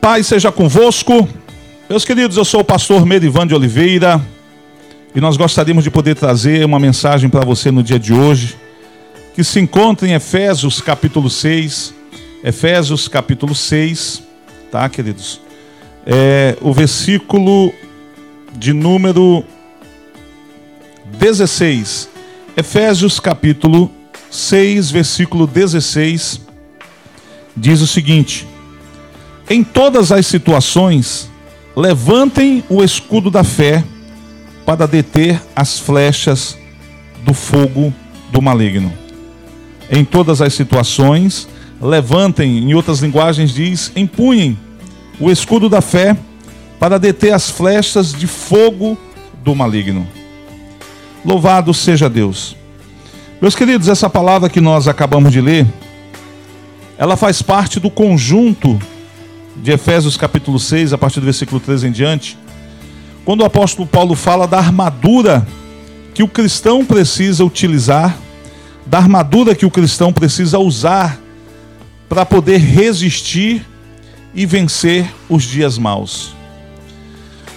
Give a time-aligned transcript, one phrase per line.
[0.00, 1.28] Pai seja convosco.
[1.86, 4.18] Meus queridos, eu sou o pastor Merivan de Oliveira
[5.14, 8.56] e nós gostaríamos de poder trazer uma mensagem para você no dia de hoje,
[9.34, 11.92] que se encontra em Efésios capítulo 6.
[12.42, 14.22] Efésios capítulo 6,
[14.72, 15.38] tá, queridos?
[16.06, 17.70] É o versículo
[18.56, 19.44] de número
[21.18, 22.08] 16.
[22.56, 23.90] Efésios capítulo
[24.30, 26.40] 6, versículo 16,
[27.54, 28.46] diz o seguinte:
[29.52, 31.28] Em todas as situações,
[31.74, 33.82] levantem o escudo da fé
[34.64, 36.56] para deter as flechas
[37.24, 37.92] do fogo
[38.30, 38.92] do maligno.
[39.90, 41.48] Em todas as situações,
[41.82, 44.56] levantem, em outras linguagens diz, empunhem
[45.18, 46.16] o escudo da fé
[46.78, 48.96] para deter as flechas de fogo
[49.42, 50.06] do maligno.
[51.24, 52.54] Louvado seja Deus.
[53.42, 55.66] Meus queridos, essa palavra que nós acabamos de ler,
[56.96, 58.80] ela faz parte do conjunto
[59.56, 62.38] de Efésios capítulo 6, a partir do versículo 13 em diante,
[63.24, 65.46] quando o apóstolo Paulo fala da armadura
[66.14, 68.16] que o cristão precisa utilizar,
[68.86, 71.20] da armadura que o cristão precisa usar
[72.08, 73.64] para poder resistir
[74.34, 76.34] e vencer os dias maus.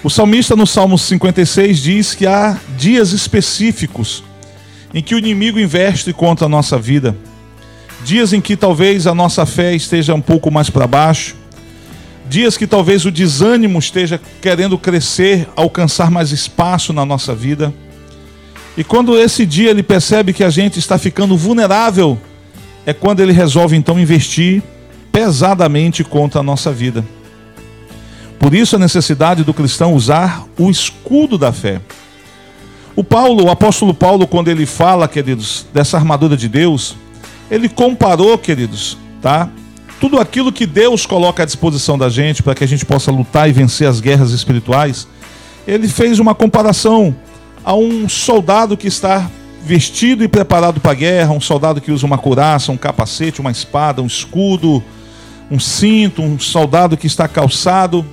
[0.03, 4.23] O salmista no Salmo 56 diz que há dias específicos
[4.93, 7.15] em que o inimigo investe contra a nossa vida.
[8.03, 11.35] Dias em que talvez a nossa fé esteja um pouco mais para baixo.
[12.33, 17.71] Dias que talvez o desânimo esteja querendo crescer, alcançar mais espaço na nossa vida.
[18.75, 22.17] E quando esse dia ele percebe que a gente está ficando vulnerável,
[22.87, 24.63] é quando ele resolve então investir
[25.11, 27.05] pesadamente contra a nossa vida.
[28.39, 31.81] Por isso a necessidade do cristão usar o escudo da fé.
[32.95, 36.95] O Paulo, o apóstolo Paulo, quando ele fala, queridos, dessa armadura de Deus,
[37.51, 39.51] ele comparou, queridos, tá?
[40.03, 43.47] Tudo aquilo que Deus coloca à disposição da gente para que a gente possa lutar
[43.47, 45.07] e vencer as guerras espirituais,
[45.65, 47.15] ele fez uma comparação
[47.63, 49.31] a um soldado que está
[49.63, 53.51] vestido e preparado para a guerra, um soldado que usa uma couraça, um capacete, uma
[53.51, 54.83] espada, um escudo,
[55.49, 58.05] um cinto, um soldado que está calçado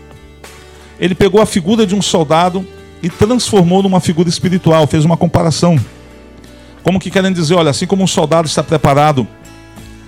[1.00, 2.64] ele pegou a figura de um soldado
[3.02, 5.76] e transformou numa figura espiritual, fez uma comparação.
[6.82, 9.26] Como que querendo dizer, olha, assim como um soldado está preparado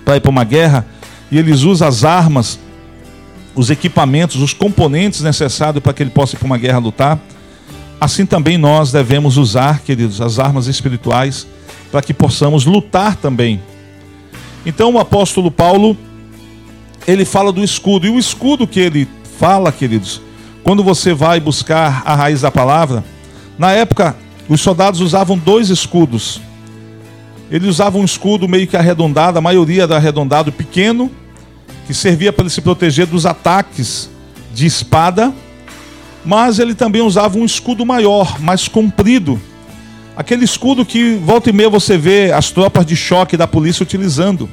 [0.04, 0.87] para ir para uma guerra,
[1.32, 2.59] e eles usam as armas,
[3.54, 7.19] os equipamentos, os componentes necessários para que ele possa ir para uma guerra lutar,
[7.98, 11.47] assim também nós devemos usar, queridos, as armas espirituais
[11.91, 13.62] para que possamos lutar também.
[14.66, 15.97] Então o apóstolo Paulo,
[17.09, 20.20] ele fala do escudo, e o escudo que ele fala, queridos,
[20.62, 23.03] quando você vai buscar a raiz da palavra,
[23.59, 24.14] na época
[24.50, 26.43] os soldados usavam dois escudos.
[27.50, 31.10] Eles usavam um escudo meio que arredondado, a maioria era arredondado pequeno,
[31.87, 34.10] que servia para ele se proteger dos ataques
[34.54, 35.32] de espada,
[36.25, 39.41] mas ele também usava um escudo maior, mais comprido.
[40.16, 44.48] Aquele escudo que volta e meia você vê as tropas de choque da polícia utilizando.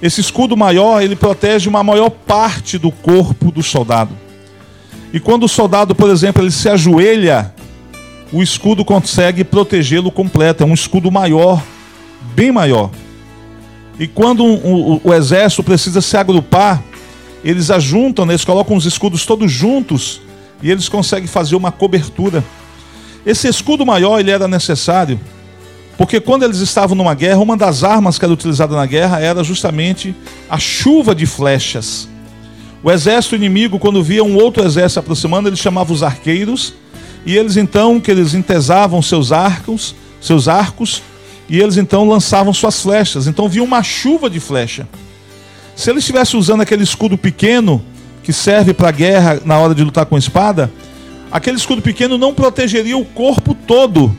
[0.00, 4.16] Esse escudo maior, ele protege uma maior parte do corpo do soldado.
[5.12, 7.52] E quando o soldado, por exemplo, ele se ajoelha,
[8.32, 10.62] o escudo consegue protegê-lo completo.
[10.62, 11.62] É um escudo maior,
[12.34, 12.90] bem maior.
[14.00, 16.82] E quando o, o, o exército precisa se agrupar,
[17.44, 18.32] eles ajuntam, né?
[18.32, 20.20] eles colocam os escudos todos juntos
[20.62, 22.42] e eles conseguem fazer uma cobertura.
[23.24, 25.20] Esse escudo maior ele era necessário
[26.00, 29.44] porque quando eles estavam numa guerra, uma das armas que era utilizada na guerra era
[29.44, 30.16] justamente
[30.48, 32.08] a chuva de flechas.
[32.82, 36.72] O exército inimigo, quando via um outro exército aproximando, ele chamava os arqueiros,
[37.26, 41.02] e eles então, que eles entesavam seus arcos, seus arcos,
[41.50, 43.26] e eles então lançavam suas flechas.
[43.26, 44.88] Então via uma chuva de flecha.
[45.74, 47.84] Se ele estivesse usando aquele escudo pequeno,
[48.22, 50.70] que serve para guerra na hora de lutar com espada,
[51.30, 54.16] aquele escudo pequeno não protegeria o corpo todo.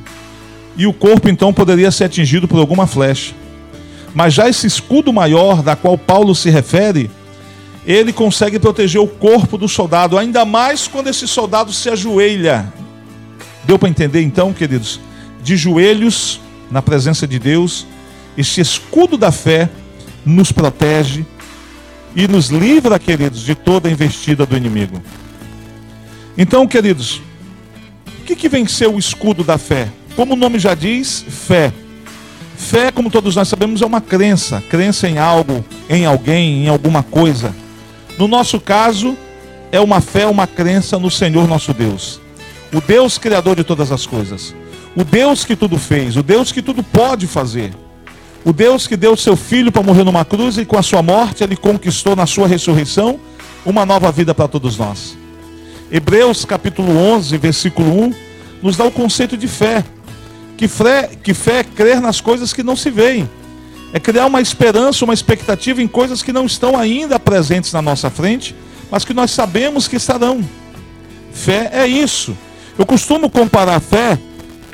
[0.76, 3.34] E o corpo então poderia ser atingido por alguma flecha.
[4.14, 7.10] Mas já esse escudo maior, da qual Paulo se refere,
[7.88, 12.72] ele consegue proteger o corpo do soldado, ainda mais quando esse soldado se ajoelha.
[13.64, 15.00] Deu para entender então, queridos?
[15.42, 16.42] De joelhos
[16.72, 17.86] na presença de Deus,
[18.38, 19.70] esse escudo da fé
[20.26, 21.26] nos protege
[22.16, 25.02] e nos livra, queridos, de toda investida do inimigo.
[26.38, 27.22] Então, queridos,
[28.20, 29.90] o que, que venceu o escudo da fé?
[30.16, 31.74] Como o nome já diz, fé.
[32.56, 37.04] Fé, como todos nós sabemos, é uma crença, crença em algo, em alguém, em alguma
[37.04, 37.54] coisa.
[38.18, 39.18] No nosso caso,
[39.72, 42.22] é uma fé, uma crença no Senhor nosso Deus.
[42.74, 44.54] O Deus criador de todas as coisas.
[44.96, 47.74] O Deus que tudo fez, o Deus que tudo pode fazer.
[48.44, 51.44] O Deus que deu seu filho para morrer numa cruz e com a sua morte
[51.44, 53.20] ele conquistou na sua ressurreição
[53.66, 55.16] uma nova vida para todos nós.
[55.92, 58.14] Hebreus capítulo 11, versículo 1,
[58.62, 59.84] nos dá o conceito de fé.
[60.58, 63.30] Que fé, que fé é crer nas coisas que não se veem.
[63.94, 68.10] É criar uma esperança, uma expectativa em coisas que não estão ainda presentes na nossa
[68.10, 68.56] frente,
[68.90, 70.44] mas que nós sabemos que estarão.
[71.32, 72.36] Fé é isso.
[72.78, 74.18] Eu costumo comparar fé,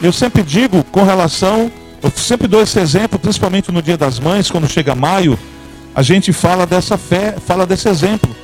[0.02, 1.72] eu sempre digo com relação,
[2.02, 5.38] eu sempre dou esse exemplo, principalmente no Dia das Mães, quando chega maio,
[5.96, 8.36] a gente fala dessa fé, fala desse exemplo.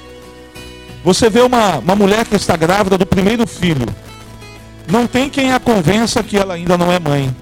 [1.03, 3.85] Você vê uma, uma mulher que está grávida do primeiro filho.
[4.87, 7.35] Não tem quem a convença que ela ainda não é mãe.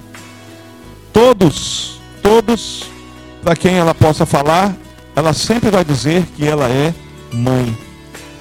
[1.12, 2.84] Todos, todos,
[3.42, 4.74] para quem ela possa falar,
[5.14, 6.92] ela sempre vai dizer que ela é
[7.32, 7.76] mãe.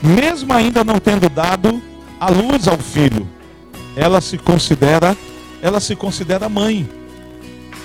[0.02, 1.82] Mesmo ainda não tendo dado
[2.20, 3.28] a luz ao filho,
[3.96, 5.16] ela se considera,
[5.62, 6.90] ela se considera mãe.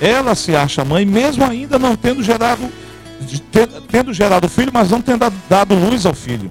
[0.01, 2.71] Ela se acha mãe, mesmo ainda não tendo gerado,
[3.91, 6.51] tendo gerado filho, mas não tendo dado luz ao filho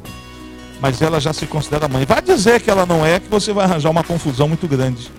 [0.85, 2.05] mas ela já se considera mãe.
[2.05, 5.11] Vai dizer que ela não é, que você vai arranjar uma confusão muito grande.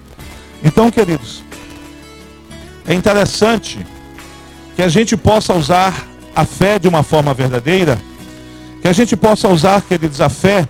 [0.63, 1.43] Então, queridos,
[2.87, 3.85] é interessante
[4.75, 7.99] que a gente possa usar a fé de uma forma verdadeira,
[8.81, 10.69] que a gente possa usar, queridos, a fé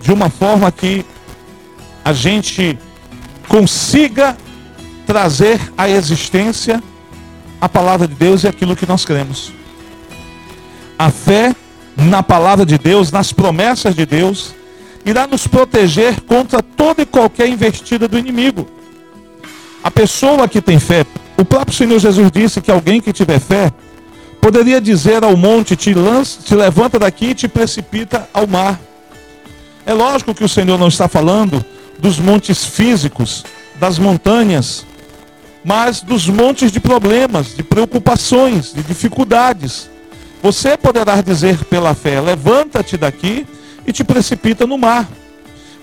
[0.00, 1.04] de uma forma que
[2.04, 2.78] a gente
[3.48, 4.36] consiga
[5.06, 6.82] trazer à existência
[7.60, 9.52] a palavra de Deus e aquilo que nós cremos.
[10.98, 11.54] A fé
[11.96, 14.54] na palavra de Deus, nas promessas de Deus,
[15.04, 18.68] irá nos proteger contra toda e qualquer investida do inimigo.
[19.82, 21.06] A pessoa que tem fé,
[21.36, 23.72] o próprio Senhor Jesus disse que alguém que tiver fé
[24.40, 28.80] poderia dizer ao monte: te, lança, te levanta daqui e te precipita ao mar.
[29.86, 31.64] É lógico que o Senhor não está falando
[31.98, 33.44] dos montes físicos,
[33.76, 34.84] das montanhas,
[35.66, 39.90] mas dos montes de problemas, de preocupações, de dificuldades.
[40.40, 43.44] Você poderá dizer pela fé: levanta-te daqui
[43.84, 45.08] e te precipita no mar.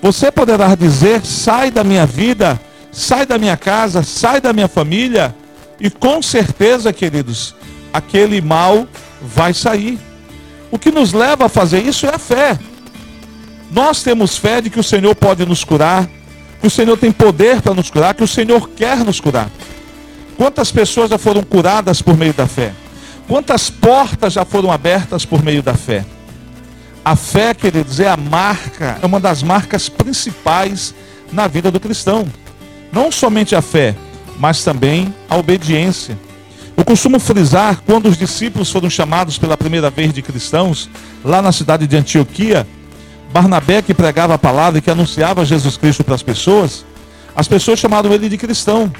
[0.01, 2.57] Você poderá dizer: sai da minha vida,
[2.93, 5.35] sai da minha casa, sai da minha família,
[5.81, 7.53] e com certeza, queridos,
[7.91, 8.87] aquele mal
[9.21, 9.99] vai sair.
[10.71, 12.57] O que nos leva a fazer isso é a fé.
[13.69, 16.07] Nós temos fé de que o Senhor pode nos curar,
[16.61, 19.49] que o Senhor tem poder para nos curar, que o Senhor quer nos curar.
[20.37, 22.73] Quantas pessoas já foram curadas por meio da fé?
[23.27, 26.05] Quantas portas já foram abertas por meio da fé?
[27.05, 30.93] A fé, queridos, é a marca, é uma das marcas principais
[31.31, 32.25] na vida do cristão.
[32.91, 33.95] Não somente a fé,
[34.39, 36.17] mas também a obediência.
[36.75, 40.89] Eu costumo frisar quando os discípulos foram chamados pela primeira vez de cristãos,
[41.23, 42.65] lá na cidade de Antioquia,
[43.31, 46.85] Barnabé que pregava a palavra e que anunciava Jesus Cristo para as pessoas,
[47.35, 48.91] as pessoas chamaram ele de cristão,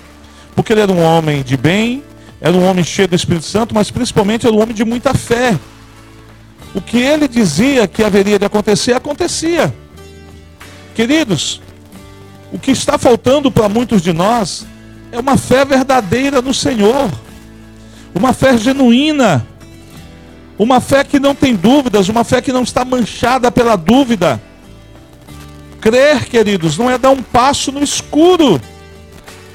[0.56, 2.04] porque ele era um homem de bem,
[2.40, 5.58] era um homem cheio do Espírito Santo, mas principalmente era um homem de muita fé.
[6.76, 9.74] O que ele dizia que haveria de acontecer, acontecia.
[10.96, 11.62] Queridos,
[12.52, 14.66] o que está faltando para muitos de nós
[15.12, 17.10] é uma fé verdadeira no Senhor,
[18.14, 19.46] uma fé genuína,
[20.58, 24.42] uma fé que não tem dúvidas, uma fé que não está manchada pela dúvida.
[25.82, 28.62] Crer, queridos, não é dar um passo no escuro.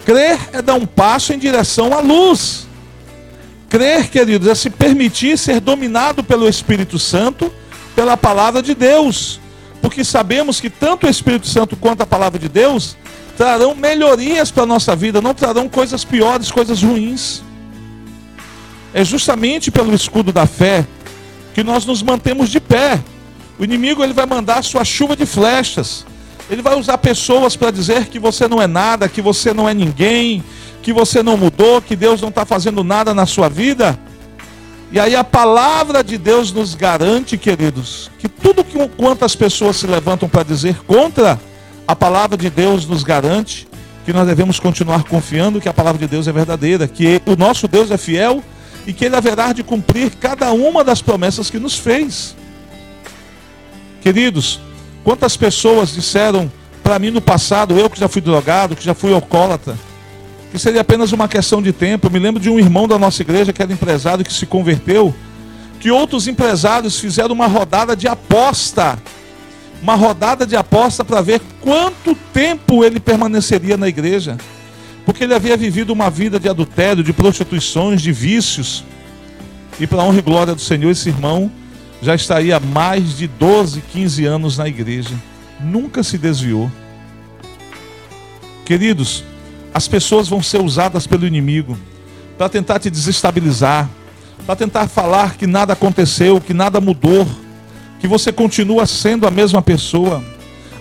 [0.09, 2.67] Crer é dar um passo em direção à luz.
[3.69, 7.53] Crer, queridos, é se permitir ser dominado pelo Espírito Santo,
[7.95, 9.39] pela palavra de Deus.
[9.83, 12.97] Porque sabemos que tanto o Espírito Santo quanto a palavra de Deus
[13.37, 17.43] trarão melhorias para a nossa vida, não trarão coisas piores, coisas ruins.
[18.95, 20.87] É justamente pelo escudo da fé
[21.53, 22.99] que nós nos mantemos de pé.
[23.59, 26.07] O inimigo ele vai mandar sua chuva de flechas.
[26.51, 29.75] Ele vai usar pessoas para dizer que você não é nada, que você não é
[29.75, 30.43] ninguém,
[30.83, 33.99] que você não mudou, que Deus não está fazendo nada na sua vida.
[34.91, 39.87] E aí a palavra de Deus nos garante, queridos, que tudo que quantas pessoas se
[39.87, 41.39] levantam para dizer contra,
[41.87, 43.69] a palavra de Deus nos garante
[44.07, 47.69] que nós devemos continuar confiando que a palavra de Deus é verdadeira, que o nosso
[47.69, 48.43] Deus é fiel
[48.87, 52.35] e que ele haverá de cumprir cada uma das promessas que nos fez.
[54.01, 54.61] Queridos,
[55.09, 59.11] quantas pessoas disseram para mim no passado, eu que já fui drogado, que já fui
[59.11, 59.75] alcoólatra,
[60.53, 62.09] que seria apenas uma questão de tempo.
[62.09, 65.15] Eu me lembro de um irmão da nossa igreja que era empresário que se converteu,
[65.81, 68.99] que outros empresários fizeram uma rodada de aposta,
[69.81, 74.37] uma rodada de aposta para ver quanto tempo ele permaneceria na igreja,
[75.07, 78.85] porque ele havia vivido uma vida de adultério, de prostituições, de vícios.
[79.81, 81.51] E para honra e glória do Senhor, esse irmão
[82.01, 85.15] já estaria mais de 12, 15 anos na igreja.
[85.61, 86.71] Nunca se desviou.
[88.65, 89.25] Queridos,
[89.73, 91.77] as pessoas vão ser usadas pelo inimigo
[92.37, 93.89] para tentar te desestabilizar,
[94.47, 97.27] para tentar falar que nada aconteceu, que nada mudou,
[97.99, 100.23] que você continua sendo a mesma pessoa.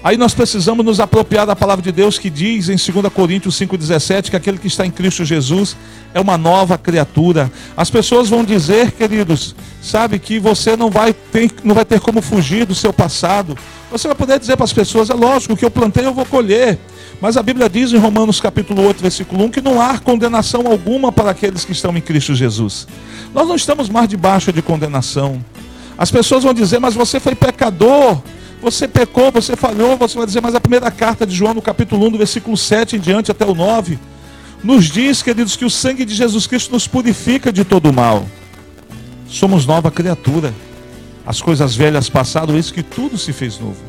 [0.07, 4.29] Aí nós precisamos nos apropriar da palavra de Deus que diz em 2 Coríntios 5,17
[4.29, 5.75] que aquele que está em Cristo Jesus
[6.13, 7.51] é uma nova criatura.
[7.75, 12.21] As pessoas vão dizer, queridos, sabe, que você não vai ter, não vai ter como
[12.21, 13.57] fugir do seu passado.
[13.91, 16.25] Você vai poder dizer para as pessoas, é lógico, o que eu plantei eu vou
[16.25, 16.79] colher.
[17.19, 21.11] Mas a Bíblia diz em Romanos capítulo 8, versículo 1, que não há condenação alguma
[21.11, 22.87] para aqueles que estão em Cristo Jesus.
[23.33, 25.43] Nós não estamos mais debaixo de condenação.
[25.97, 28.21] As pessoas vão dizer, mas você foi pecador,
[28.61, 32.07] você pecou, você falhou, você vai dizer, mas a primeira carta de João, no capítulo
[32.07, 33.99] 1, do versículo 7 em diante até o 9,
[34.63, 38.25] nos diz, queridos, que o sangue de Jesus Cristo nos purifica de todo o mal.
[39.27, 40.53] Somos nova criatura.
[41.25, 43.81] As coisas velhas passaram, eis que tudo se fez novo.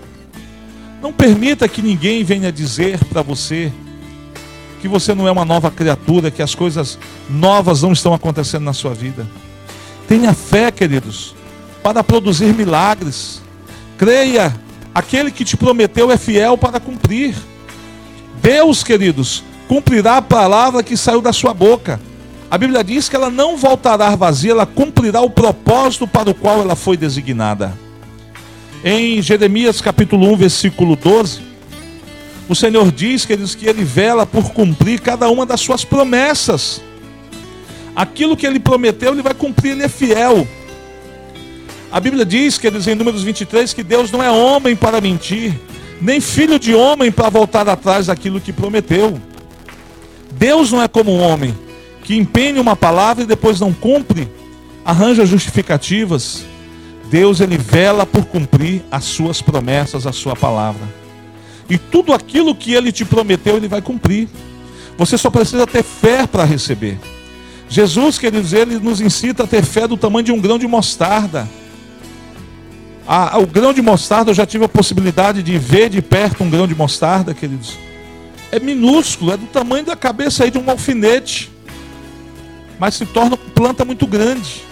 [1.01, 3.73] Não permita que ninguém venha dizer para você
[4.81, 6.99] que você não é uma nova criatura, que as coisas
[7.29, 9.27] novas não estão acontecendo na sua vida.
[10.07, 11.35] Tenha fé, queridos,
[11.83, 13.43] para produzir milagres.
[13.99, 14.55] Creia,
[14.95, 17.35] aquele que te prometeu é fiel para cumprir.
[18.41, 22.01] Deus, queridos, cumprirá a palavra que saiu da sua boca.
[22.49, 26.61] A Bíblia diz que ela não voltará vazia, ela cumprirá o propósito para o qual
[26.61, 27.77] ela foi designada.
[28.85, 31.41] Em Jeremias capítulo 1, versículo 12,
[32.49, 36.81] o Senhor diz, queridos, que Ele vela por cumprir cada uma das suas promessas.
[37.97, 40.47] Aquilo que Ele prometeu, Ele vai cumprir, Ele é fiel.
[41.91, 45.59] A Bíblia diz, queridos, em Números 23, que Deus não é homem para mentir,
[46.01, 49.19] nem filho de homem para voltar atrás daquilo que prometeu.
[50.33, 51.57] Deus não é como um homem
[52.05, 54.29] que empenha uma palavra e depois não cumpre,
[54.85, 56.45] arranja justificativas.
[57.11, 60.83] Deus ele vela por cumprir as suas promessas, a sua palavra.
[61.71, 64.29] E tudo aquilo que ele te prometeu, ele vai cumprir.
[64.99, 66.99] Você só precisa ter fé para receber.
[67.69, 71.49] Jesus, queridos, ele nos incita a ter fé do tamanho de um grão de mostarda.
[73.41, 76.67] O grão de mostarda, eu já tive a possibilidade de ver de perto um grão
[76.67, 77.79] de mostarda, queridos.
[78.53, 81.51] É minúsculo, é do tamanho da cabeça aí de um alfinete.
[82.79, 84.63] Mas se torna uma planta muito grande.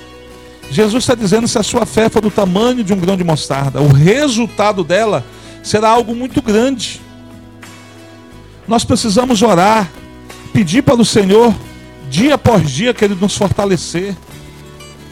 [0.71, 3.81] Jesus está dizendo: se a sua fé for do tamanho de um grão de mostarda,
[3.81, 5.25] o resultado dela
[5.63, 7.01] será algo muito grande.
[8.69, 9.91] Nós precisamos orar,
[10.53, 11.55] pedir para o Senhor,
[12.11, 14.15] dia após dia, que Ele nos fortalecer,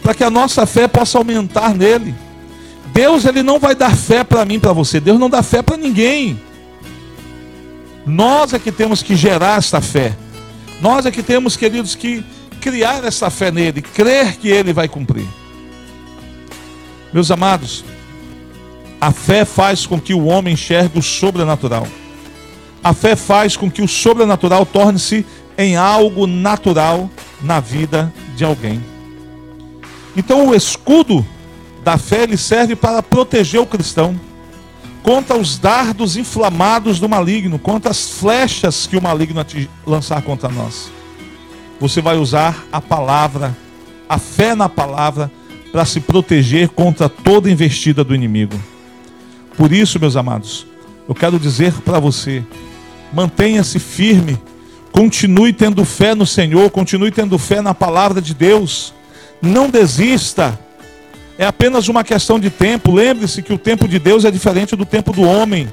[0.02, 2.14] para que a nossa fé possa aumentar nele.
[2.95, 5.01] Deus, Ele não vai dar fé para mim, para você.
[5.01, 6.41] Deus não dá fé para ninguém.
[8.07, 10.17] Nós é que temos que gerar esta fé.
[10.81, 12.25] Nós é que temos, queridos, que
[12.61, 15.27] criar essa fé nele, crer que ele vai cumprir.
[17.13, 17.85] Meus amados,
[19.01, 21.89] a fé faz com que o homem enxergue o sobrenatural.
[22.83, 25.27] A fé faz com que o sobrenatural torne-se
[25.59, 27.11] em algo natural
[27.43, 28.81] na vida de alguém.
[30.17, 31.27] Então o escudo
[31.85, 34.19] da fé ele serve para proteger o cristão
[35.03, 39.45] contra os dardos inflamados do maligno, contra as flechas que o maligno
[39.87, 40.91] lançar contra nós.
[41.79, 43.55] Você vai usar a palavra,
[44.09, 45.31] a fé na palavra
[45.71, 48.59] para se proteger contra toda investida do inimigo.
[49.55, 50.67] Por isso, meus amados,
[51.07, 52.43] eu quero dizer para você:
[53.12, 54.41] mantenha-se firme,
[54.91, 58.95] continue tendo fé no Senhor, continue tendo fé na palavra de Deus,
[59.43, 60.59] não desista.
[61.38, 62.93] É apenas uma questão de tempo.
[62.93, 65.69] Lembre-se que o tempo de Deus é diferente do tempo do homem.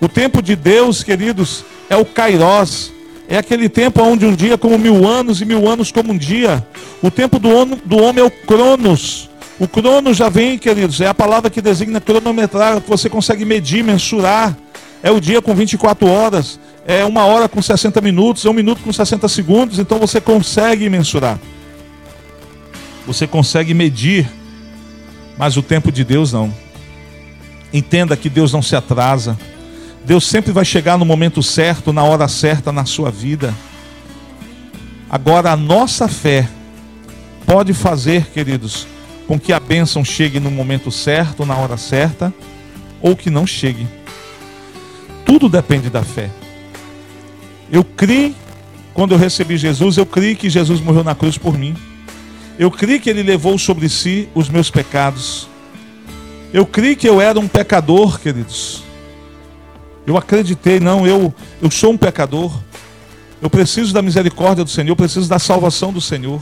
[0.00, 2.92] O tempo de Deus, queridos, é o Kairós.
[3.28, 6.66] É aquele tempo onde um dia como mil anos e mil anos como um dia.
[7.02, 9.28] O tempo do, homem, do homem é o Cronos.
[9.58, 13.82] O Cronos já vem, queridos, é a palavra que designa cronometrar, que você consegue medir,
[13.82, 14.56] mensurar.
[15.02, 18.82] É o dia com 24 horas, é uma hora com 60 minutos, é um minuto
[18.82, 21.38] com 60 segundos, então você consegue mensurar.
[23.06, 24.28] Você consegue medir,
[25.36, 26.52] mas o tempo de Deus não.
[27.72, 29.38] Entenda que Deus não se atrasa.
[30.04, 33.54] Deus sempre vai chegar no momento certo, na hora certa na sua vida.
[35.10, 36.48] Agora, a nossa fé
[37.44, 38.86] pode fazer, queridos,
[39.26, 42.32] com que a bênção chegue no momento certo, na hora certa,
[43.00, 43.86] ou que não chegue.
[45.24, 46.30] Tudo depende da fé.
[47.70, 48.34] Eu criei,
[48.94, 51.76] quando eu recebi Jesus, eu criei que Jesus morreu na cruz por mim.
[52.58, 55.48] Eu criei que ele levou sobre si os meus pecados.
[56.52, 58.82] Eu criei que eu era um pecador, queridos.
[60.06, 62.52] Eu acreditei, não, eu, eu sou um pecador.
[63.42, 66.40] Eu preciso da misericórdia do Senhor, eu preciso da salvação do Senhor.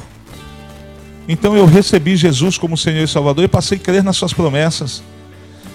[1.27, 5.03] Então eu recebi Jesus como Senhor e Salvador e passei a crer nas suas promessas.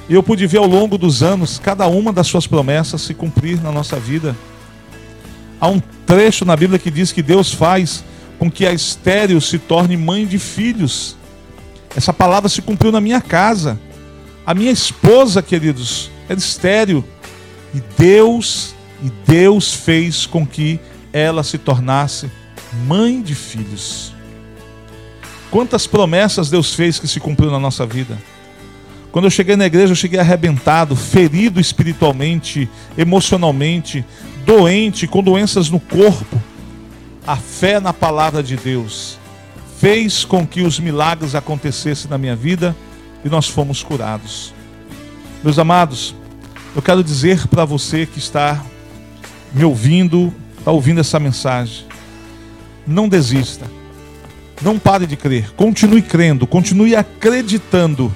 [0.08, 3.62] E eu pude ver ao longo dos anos cada uma das suas promessas se cumprir
[3.62, 4.36] na nossa vida.
[5.60, 8.04] Há um trecho na Bíblia que diz que Deus faz
[8.40, 11.18] com que a estéreo se torne mãe de filhos.
[11.96, 13.80] Essa palavra se cumpriu na minha casa.
[14.46, 17.04] A minha esposa, queridos, era estéreo.
[17.76, 20.80] E Deus, e Deus fez com que
[21.12, 22.32] ela se tornasse
[22.88, 24.14] mãe de filhos.
[25.52, 28.18] Quantas promessas Deus fez que se cumpriu na nossa vida.
[29.12, 34.06] Quando eu cheguei na igreja, eu cheguei arrebentado, ferido espiritualmente, emocionalmente,
[34.46, 36.40] doente, com doenças no corpo.
[37.26, 39.18] A fé na palavra de Deus
[39.80, 42.76] fez com que os milagres acontecessem na minha vida
[43.24, 44.54] e nós fomos curados.
[45.44, 46.16] Meus amados,
[46.76, 48.64] eu quero dizer para você que está
[49.54, 51.86] me ouvindo, está ouvindo essa mensagem,
[52.86, 53.66] não desista,
[54.62, 58.14] não pare de crer, continue crendo, continue acreditando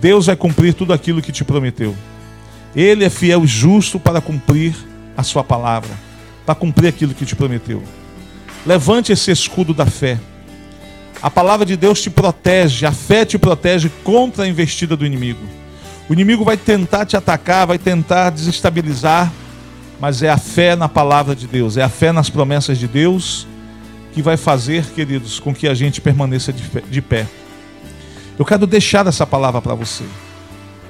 [0.00, 1.94] Deus vai cumprir tudo aquilo que te prometeu.
[2.74, 4.74] Ele é fiel e justo para cumprir
[5.16, 5.90] a sua palavra,
[6.48, 7.82] para cumprir aquilo que te prometeu.
[8.64, 10.18] Levante esse escudo da fé.
[11.20, 15.44] A palavra de Deus te protege, a fé te protege contra a investida do inimigo.
[16.08, 19.30] O inimigo vai tentar te atacar, vai tentar desestabilizar,
[20.00, 23.46] mas é a fé na palavra de Deus, é a fé nas promessas de Deus
[24.14, 27.26] que vai fazer, queridos, com que a gente permaneça de pé.
[28.38, 30.04] Eu quero deixar essa palavra para você.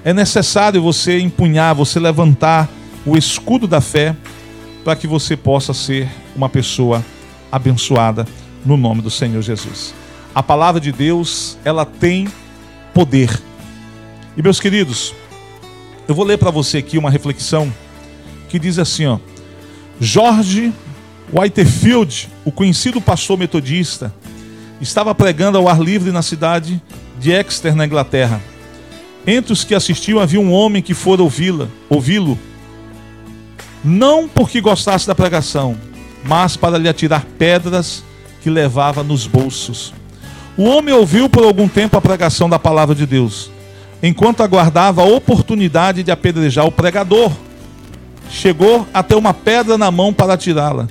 [0.05, 2.69] É necessário você empunhar, você levantar
[3.05, 4.15] o escudo da fé
[4.89, 7.05] para que você possa ser uma pessoa
[7.53, 8.27] abençoada
[8.65, 9.93] no nome do Senhor Jesus.
[10.35, 12.27] A palavra de Deus, ela tem
[12.95, 13.39] poder.
[14.35, 15.13] E meus queridos,
[16.09, 17.71] eu vou ler para você aqui uma reflexão
[18.49, 19.19] que diz assim, ó:
[20.01, 20.73] George
[21.31, 24.11] Whitefield, o conhecido pastor metodista,
[24.81, 26.81] estava pregando ao ar livre na cidade
[27.21, 28.41] de Exeter, na Inglaterra.
[29.27, 32.39] Entre os que assistiam havia um homem que fora ouvi-la, ouvi-lo,
[33.85, 35.77] não porque gostasse da pregação,
[36.25, 38.03] mas para lhe atirar pedras
[38.41, 39.93] que levava nos bolsos.
[40.57, 43.51] O homem ouviu por algum tempo a pregação da palavra de Deus,
[44.03, 47.33] enquanto aguardava a oportunidade de apedrejar o pregador.
[48.31, 50.87] Chegou a ter uma pedra na mão para atirá-la.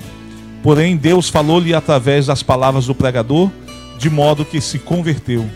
[0.62, 3.50] Porém, Deus falou-lhe através das palavras do pregador,
[3.98, 5.48] de modo que se converteu.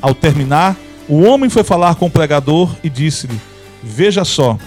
[0.00, 0.76] Ao terminar,
[1.08, 3.40] o homem foi falar com o pregador e disse-lhe:
[3.82, 4.58] Veja só,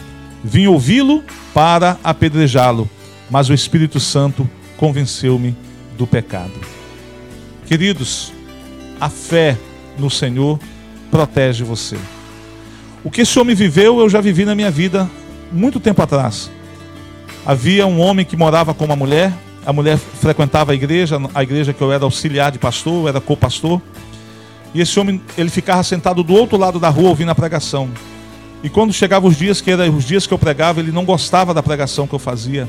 [0.45, 2.87] vim ouvi-lo para apedrejá-lo,
[3.31, 5.55] mas o Espírito Santo convenceu-me
[5.97, 6.53] do pecado.
[7.65, 8.31] Queridos,
[9.01, 9.57] a fé
[9.97, 10.59] no Senhor
[11.09, 11.97] protege você.
[13.03, 15.09] O que esse homem viveu, eu já vivi na minha vida
[15.51, 16.51] muito tempo atrás.
[17.43, 19.33] Havia um homem que morava com uma mulher,
[19.65, 23.21] a mulher frequentava a igreja, a igreja que eu era auxiliar de pastor, eu era
[23.21, 23.81] co-pastor.
[24.75, 27.89] E esse homem, ele ficava sentado do outro lado da rua ouvindo a pregação.
[28.65, 31.53] E quando chegavam os dias que eram os dias que eu pregava, ele não gostava
[31.53, 32.67] da pregação que eu fazia.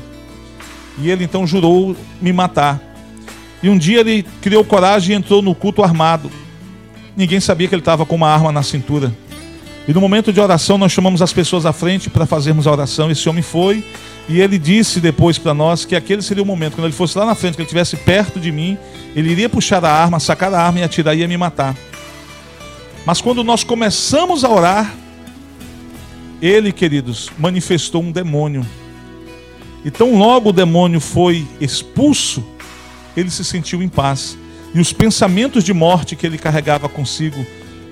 [0.99, 2.79] E ele então jurou me matar.
[3.63, 6.29] E um dia ele criou coragem e entrou no culto armado.
[7.15, 9.11] Ninguém sabia que ele estava com uma arma na cintura.
[9.87, 13.09] E no momento de oração, nós chamamos as pessoas à frente para fazermos a oração.
[13.09, 13.83] Esse homem foi
[14.29, 17.25] e ele disse depois para nós que aquele seria o momento, quando ele fosse lá
[17.25, 18.77] na frente, que ele estivesse perto de mim,
[19.15, 21.75] ele iria puxar a arma, sacar a arma e atirar e ia me matar.
[23.03, 24.93] Mas quando nós começamos a orar,
[26.41, 28.65] ele, queridos, manifestou um demônio.
[29.83, 32.43] E tão logo o demônio foi expulso,
[33.15, 34.37] ele se sentiu em paz.
[34.73, 37.45] E os pensamentos de morte que ele carregava consigo,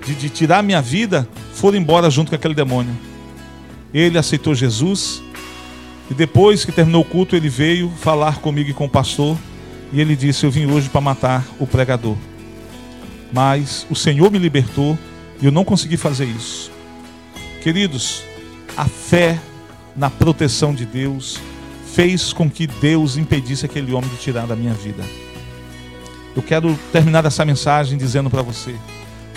[0.05, 2.95] de, de tirar minha vida, foram embora junto com aquele demônio.
[3.93, 5.21] Ele aceitou Jesus.
[6.11, 9.37] E depois que terminou o culto, ele veio falar comigo e com o pastor.
[9.91, 12.15] E ele disse: Eu vim hoje para matar o pregador
[13.35, 14.97] mas o Senhor me libertou
[15.41, 16.71] e eu não consegui fazer isso.
[17.61, 18.23] Queridos,
[18.75, 19.39] a fé
[19.95, 21.39] na proteção de Deus
[21.93, 25.03] fez com que Deus impedisse aquele homem de tirar da minha vida.
[26.35, 28.75] Eu quero terminar essa mensagem dizendo para você: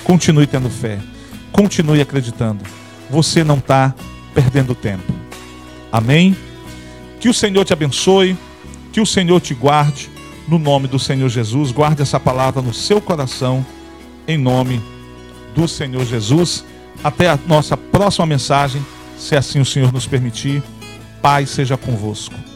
[0.02, 0.98] continue tendo fé,
[1.52, 2.64] continue acreditando.
[3.08, 3.94] Você não está
[4.34, 5.12] perdendo tempo.
[5.92, 6.36] Amém?
[7.20, 8.36] Que o Senhor te abençoe,
[8.92, 10.10] que o Senhor te guarde,
[10.48, 11.70] no nome do Senhor Jesus.
[11.70, 13.64] Guarde essa palavra no seu coração
[14.26, 14.82] em nome
[15.54, 16.64] do Senhor Jesus.
[17.02, 18.84] Até a nossa próxima mensagem,
[19.18, 20.62] se assim o Senhor nos permitir.
[21.20, 22.47] Paz seja convosco.